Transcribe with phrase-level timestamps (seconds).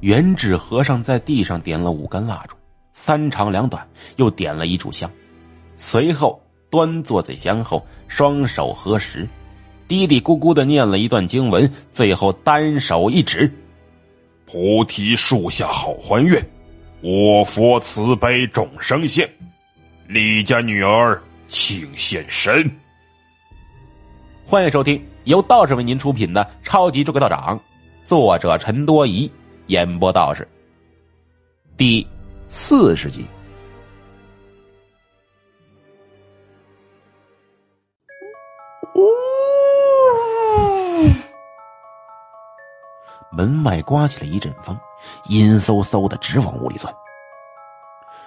[0.00, 2.56] 元智和尚在地上点了五根蜡烛，
[2.92, 5.10] 三长两短，又点了一炷香，
[5.76, 9.26] 随后端坐在香后，双手合十，
[9.88, 13.50] 嘀嘀咕咕的念了一段经文，最后单手一指
[14.44, 16.44] ：“菩提树下好还愿，
[17.00, 19.26] 我佛慈悲众生现，
[20.06, 22.70] 李家女儿请现身。”
[24.44, 27.58] 欢迎收听由道士为您出品的《超级诸葛道长》，
[28.06, 29.30] 作者陈多疑。
[29.68, 30.46] 演播道士，
[31.74, 32.06] 第
[32.50, 33.26] 四十集。
[38.94, 39.00] 呜！
[43.32, 44.78] 门外刮起了一阵风，
[45.30, 46.94] 阴飕飕的，直往屋里钻。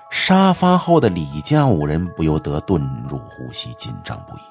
[0.09, 4.41] 沙发后的李家五人不由得顿入呼吸，紧张不已。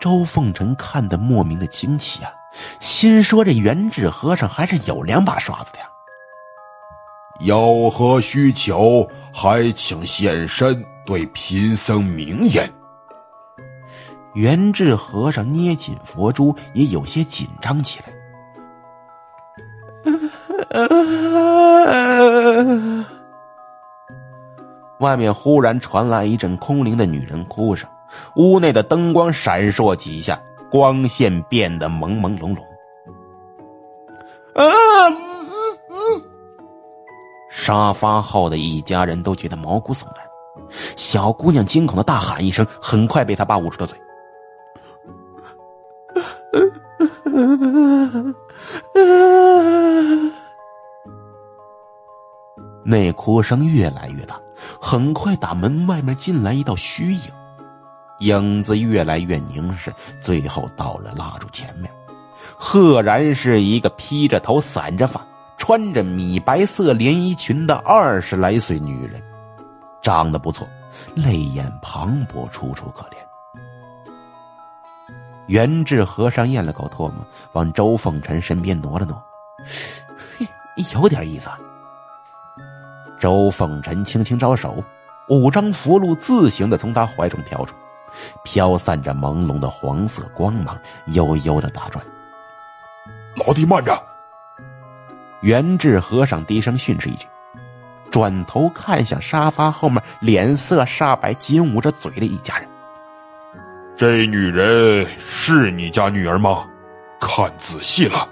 [0.00, 2.32] 周凤臣看得莫名的惊奇啊！
[2.80, 5.86] 心说：“这元智和尚还是有两把刷子的呀。
[7.40, 12.72] 有何需求，还请现身，对贫僧明言。”
[14.34, 18.06] 元智和尚捏紧佛珠，也有些紧张起来。
[25.00, 27.88] 外面忽然传来一阵空灵的女人哭声，
[28.36, 30.36] 屋内的灯光闪烁几下。
[30.74, 32.58] 光线变得朦朦胧胧，
[34.54, 34.66] 啊！
[37.48, 40.26] 沙发后的一家人都觉得毛骨悚然。
[40.96, 43.96] 小姑娘惊恐的大喊一声，很快被他爸捂住了嘴。
[52.84, 54.40] 那哭声越来越大，
[54.80, 57.30] 很快打门外面进来一道虚影。
[58.20, 61.90] 影子越来越凝视，最后到了蜡烛前面，
[62.56, 65.20] 赫然是一个披着头、散着发、
[65.58, 69.20] 穿着米白色连衣裙的二十来岁女人，
[70.00, 70.66] 长得不错，
[71.14, 73.16] 泪眼磅礴，楚楚可怜。
[75.46, 77.16] 元智和尚咽了口唾沫，
[77.52, 79.22] 往周凤臣身边挪了挪，
[80.38, 80.46] 嘿，
[80.94, 81.50] 有点意思。
[83.20, 84.82] 周凤臣轻轻招手，
[85.28, 87.74] 五张符箓自行的从他怀中飘出。
[88.42, 92.04] 飘散着朦胧的黄色光芒，悠悠的打转。
[93.36, 93.92] 老弟慢着！
[95.42, 97.26] 元智和尚低声训斥一句，
[98.10, 102.68] 转头看向沙发后面脸色煞白、紧捂着嘴的一家人。
[103.96, 106.66] 这女人是你家女儿吗？
[107.20, 108.28] 看仔细了。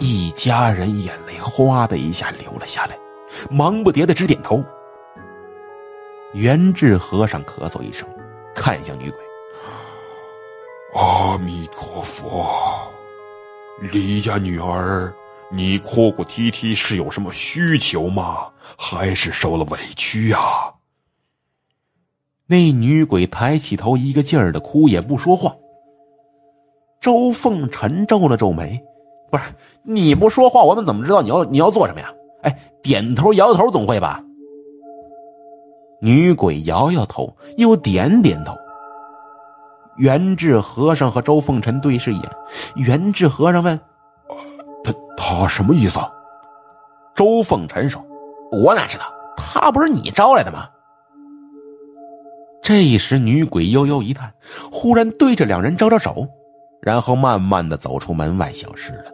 [0.00, 2.98] 一家人眼泪哗的一下流了下来，
[3.48, 4.62] 忙不迭的直点头。
[6.34, 8.08] 元智和尚咳嗽一声，
[8.56, 9.18] 看向女鬼
[11.00, 12.44] ：“阿弥陀佛，
[13.92, 15.14] 李家女儿，
[15.52, 18.48] 你哭哭啼啼是有什么需求吗？
[18.76, 20.38] 还是受了委屈呀？”
[22.48, 25.54] 那女鬼抬起头，一个劲儿的哭，也不说话。
[27.00, 28.82] 周凤臣皱了皱眉
[29.30, 29.44] ：“不是
[29.84, 32.12] 你不说话，我们怎么知道你要你要做什么呀？
[32.42, 34.20] 哎，点头摇头总会吧？”
[36.04, 38.54] 女鬼摇摇头，又点点头。
[39.96, 42.30] 元智和尚和周凤臣对视一眼，
[42.76, 43.80] 元智和尚问
[44.84, 45.98] ：“他他什么意思？”
[47.16, 48.04] 周凤臣说
[48.52, 49.04] ：“我哪知道？
[49.34, 50.68] 他不是你招来的吗？”
[52.60, 54.30] 这时，女鬼悠悠一叹，
[54.70, 56.28] 忽然对着两人招招手，
[56.82, 59.04] 然后慢慢的走出门外，消失了。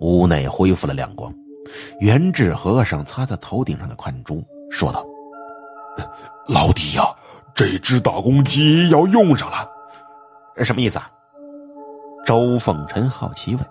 [0.00, 1.32] 屋内恢复了亮光，
[2.00, 5.06] 元智和尚擦擦头顶上的汗珠，说道。
[6.46, 7.04] 老弟呀，
[7.54, 9.68] 这只大公鸡要用上了，
[10.64, 11.10] 什么意思啊？
[12.26, 13.64] 周凤臣好奇问。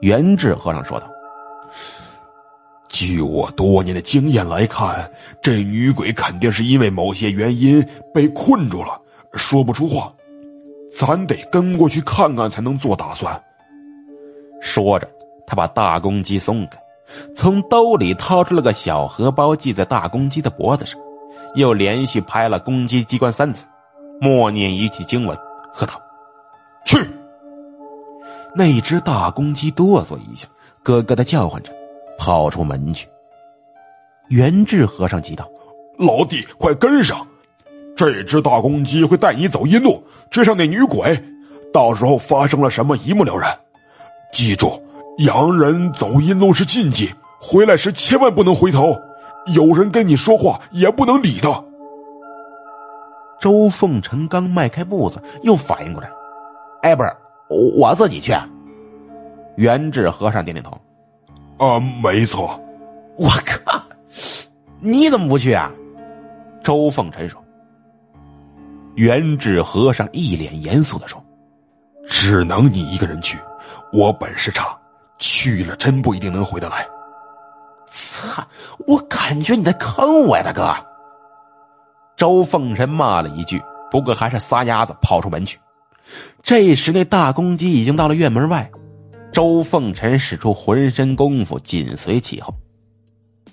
[0.00, 1.08] 元智和尚说道
[2.88, 5.10] ：“据我多年的经验来看，
[5.42, 9.00] 这女鬼肯定是因为某些原因被困住了，
[9.34, 10.12] 说不出话，
[10.94, 13.40] 咱得跟过去看看才能做打算。”
[14.60, 15.08] 说着，
[15.46, 16.78] 他把大公鸡松开，
[17.34, 20.98] 从兜里掏出了个小荷包，系在大公鸡的脖子上。
[21.54, 23.64] 又连续拍了公鸡机关三次，
[24.20, 25.36] 默念一句经文，
[25.72, 25.94] 喝道
[26.84, 26.98] ：“去！”
[28.54, 30.46] 那只大公鸡哆嗦一下，
[30.82, 31.72] 咯咯的叫唤着，
[32.18, 33.08] 跑出门去。
[34.28, 35.48] 元智和尚急道
[35.98, 37.26] ：“老弟，快跟上！
[37.96, 41.18] 这只大公鸡会带你走阴路，追上那女鬼，
[41.72, 43.58] 到时候发生了什么，一目了然。
[44.32, 44.80] 记住，
[45.18, 48.96] 洋人走阴路是禁忌，回来时千万不能回头。”
[49.54, 51.48] 有人跟你说话也不能理他。
[53.40, 56.10] 周凤臣刚迈开步子，又反应过来，
[56.82, 57.10] 哎，不是，
[57.48, 58.34] 我自己去。
[59.56, 60.78] 元志和尚点点头
[61.56, 62.60] ：“啊，没错。”
[63.16, 63.80] 我靠！
[64.80, 65.72] 你怎么不去啊？
[66.62, 67.42] 周凤臣说。
[68.96, 71.24] 元志和尚一脸严肃的说
[72.06, 73.38] ：“只能你一个人去，
[73.94, 74.76] 我本事差，
[75.18, 76.86] 去了真不一定能回得来。”
[77.90, 78.46] 操！
[78.86, 80.74] 我感觉你在坑我呀，大哥！
[82.16, 85.58] 周凤臣骂了一句，不过还是撒丫子跑出门去。
[86.42, 88.70] 这时，那大公鸡已经到了院门外，
[89.32, 92.52] 周凤臣使出浑身功夫紧随其后。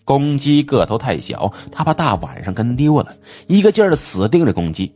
[0.03, 3.13] 公鸡个头太小，他怕大晚上跟丢了，
[3.47, 4.93] 一个劲儿的死盯着公鸡。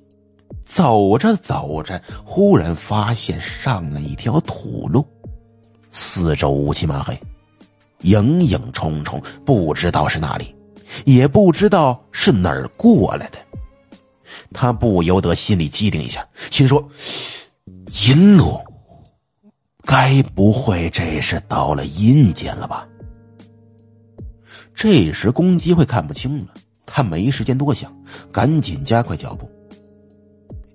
[0.66, 5.06] 走着走着，忽然发现上了一条土路，
[5.92, 7.20] 四周乌漆麻黑，
[8.02, 10.56] 影影重重，不知道是哪里，
[11.06, 13.40] 也不知道是哪儿过来的。
[14.54, 16.88] 他不由得心里机灵一下，心说
[18.08, 18.60] ：“阴路，
[19.84, 22.88] 该不会这是到了阴间了吧？”
[24.74, 26.54] 这时，公鸡会看不清了，
[26.86, 27.94] 他没时间多想，
[28.32, 29.50] 赶紧加快脚步。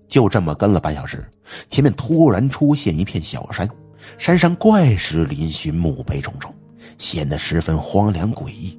[0.08, 1.24] 就这么跟了半小时，
[1.68, 3.68] 前面突然出现一片小山，
[4.18, 6.54] 山上怪石嶙峋，墓碑重重，
[6.98, 8.78] 显得十分荒凉诡异。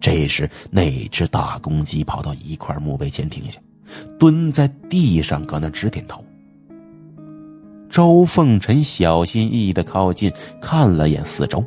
[0.00, 3.60] 这时，那只大公鸡跑到一块墓碑前停下，
[4.18, 6.24] 蹲在地上，搁那直点头。
[7.90, 11.64] 周凤臣小心翼翼的靠近，看了眼四周。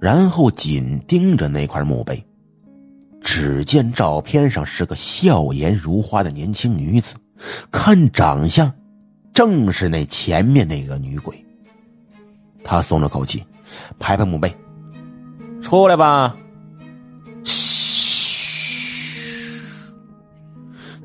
[0.00, 2.22] 然后紧盯着那块墓碑，
[3.20, 7.14] 只见照片上是个笑颜如花的年轻女子，
[7.70, 8.72] 看长相，
[9.32, 11.44] 正是那前面那个女鬼。
[12.64, 13.44] 他松了口气，
[13.98, 14.54] 拍拍墓碑
[15.62, 16.36] ：“出来吧。”
[17.44, 19.62] 嘘。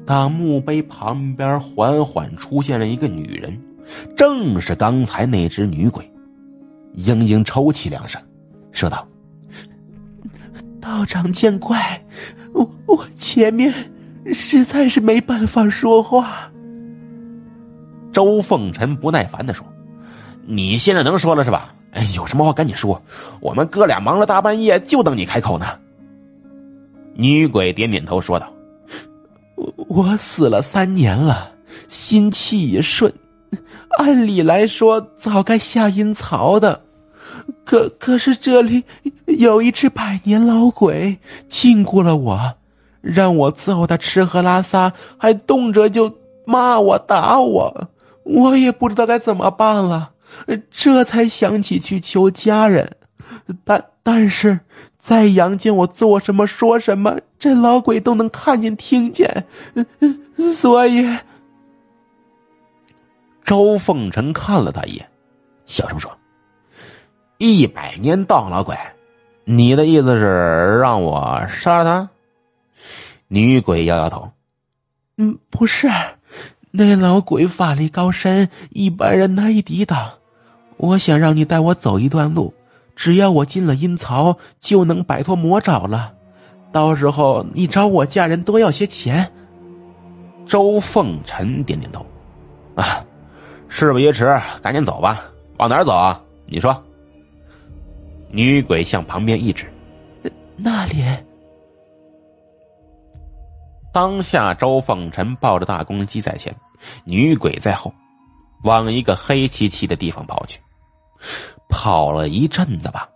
[0.06, 3.60] 当墓碑旁边缓缓出现了一个女人，
[4.16, 6.08] 正是刚才那只女鬼。
[6.96, 8.22] 嘤嘤抽泣两声。
[8.72, 9.08] 说道
[10.80, 12.02] ：“道长见怪，
[12.54, 13.74] 我我前面
[14.32, 16.50] 实在是没办法说话。”
[18.14, 19.68] 周凤臣不耐烦的说
[20.50, 21.74] ：“你现在能说了是吧？
[21.92, 23.02] 哎，有什么话赶紧说，
[23.42, 25.68] 我们哥俩忙了大半夜，就等你开口呢。”
[27.14, 28.48] 女鬼点点头说道
[29.56, 31.52] ：“我我死了三年了，
[31.90, 33.12] 心气已顺，
[33.98, 36.82] 按理来说早该下阴曹的。”
[37.66, 38.84] 可可是这里
[39.26, 41.18] 有一只百年老鬼
[41.48, 42.54] 禁锢了我，
[43.02, 46.14] 让我伺候他吃喝拉撒，还动辄就
[46.46, 47.90] 骂我打我，
[48.24, 50.12] 我也不知道该怎么办了，
[50.70, 52.90] 这才想起去求家人，
[53.64, 54.60] 但但是
[54.98, 59.46] 在阳间我做什么说什么，这老鬼都能看见听见，
[60.56, 61.06] 所以
[63.44, 65.10] 周凤臣看了他一眼，
[65.66, 66.12] 小声说。
[67.40, 68.76] 一百年盗老鬼，
[69.46, 72.10] 你的意思是让我杀了他？
[73.28, 74.28] 女鬼摇摇头，
[75.18, 75.88] 嗯，不是，
[76.72, 80.17] 那老鬼法力高深，一般人难以抵挡。
[80.78, 82.54] 我想让你带我走一段路，
[82.96, 86.14] 只要我进了阴曹，就能摆脱魔爪了。
[86.72, 89.30] 到时候你找我家人多要些钱。
[90.48, 92.06] 周凤臣点点头，
[92.76, 93.04] 啊，
[93.68, 95.30] 事不宜迟，赶紧走吧。
[95.58, 96.22] 往哪儿走啊？
[96.46, 96.84] 你说。
[98.30, 99.72] 女鬼向旁边一指，
[100.58, 101.04] 那里。
[103.94, 106.54] 当下，周凤臣抱着大公鸡在前，
[107.06, 107.92] 女鬼在后，
[108.64, 110.60] 往一个黑漆漆的地方跑去。
[111.70, 113.10] 跑了一阵子吧，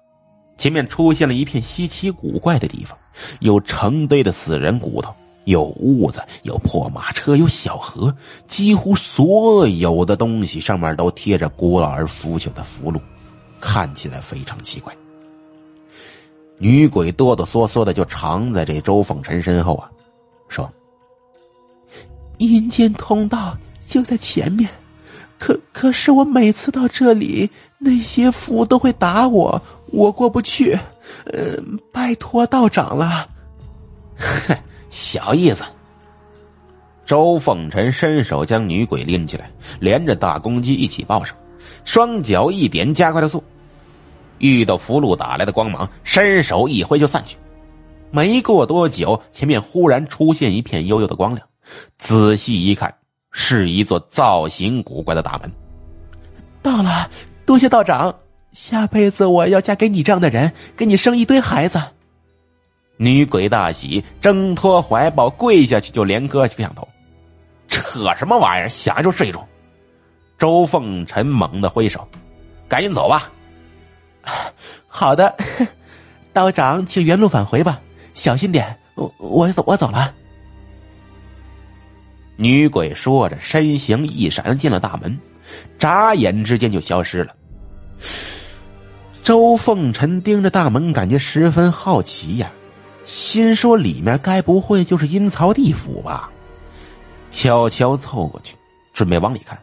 [0.58, 2.98] 前面出现了一片稀奇古怪的地方，
[3.40, 5.14] 有成堆的死人骨头，
[5.46, 8.16] 有屋子，有破马车，有小河，
[8.48, 13.02] 几乎所有的东西上面都贴着古老而腐朽的符箓，
[13.60, 14.96] 看起来非常奇怪。
[16.58, 19.90] 女鬼哆哆嗦嗦的就藏在这周凤臣身后啊，
[20.48, 20.72] 说
[22.38, 24.70] ：“阴间通道就在前面，
[25.42, 30.78] 可可是我每次到这里，那些符都会打我，我过不去。
[31.26, 31.58] 呃，
[31.92, 33.28] 拜托道长了。
[34.48, 34.56] ”哼，
[34.92, 35.64] 小意思。
[37.08, 41.36] 周凤臣伸手将女鬼拎起来，连着大公鸡一起抱上，
[41.86, 43.44] 双脚一点，加快了速。
[44.38, 47.36] 遇到符箓打来的光芒，伸手一挥就散去。
[48.12, 51.48] 没过多久，前面忽然出现一片幽幽的光亮，
[51.98, 52.94] 仔细一看，
[53.32, 55.52] 是一座造型古怪的大门。
[56.62, 57.10] 到了，
[57.46, 58.14] 多谢道长，
[58.54, 61.82] 下辈子我要嫁给你这样的人，给你生一堆孩子。
[62.98, 66.88] 女鬼大喜，挣脱怀抱，跪下去就连磕几个响头。
[67.68, 69.42] 扯什么玩意儿，想一出是一出。
[70.38, 72.08] 周凤臣猛地挥手
[72.68, 73.32] ：“赶紧走吧。”
[74.88, 75.36] 好的，
[76.34, 77.82] 道长，请原路返回吧，
[78.14, 78.78] 小心点。
[78.96, 80.14] 我我走，我走了。
[82.42, 85.16] 女鬼说着，身形一闪，进了大门，
[85.78, 87.36] 眨眼之间就消失了。
[89.22, 92.52] 周凤臣盯着大门，感觉十分好奇呀，
[93.06, 96.32] 心说里面该不会就是阴曹地府吧？
[97.30, 98.56] 悄悄凑过去，
[98.92, 99.56] 准备往里看。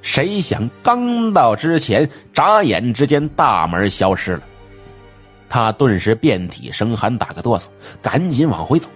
[0.00, 4.42] 谁想刚到之前，眨眼之间大门消失了。
[5.50, 7.66] 他顿时遍体生寒，打个哆嗦，
[8.00, 8.88] 赶紧往回走。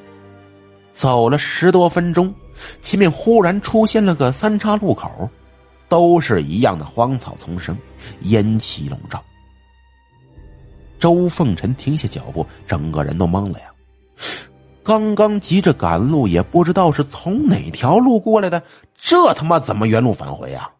[0.94, 2.34] 走了十多分钟，
[2.80, 5.28] 前面忽然出现了个三岔路口，
[5.88, 7.76] 都是一样的荒草丛生，
[8.22, 9.22] 烟气笼罩。
[10.98, 13.66] 周凤臣停下脚步，整个人都懵了呀！
[14.84, 18.62] 刚刚急着赶路，也不知道是从哪条路过来的，
[18.96, 20.70] 这他妈怎么原路返回呀？